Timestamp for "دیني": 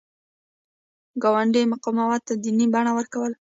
2.43-2.65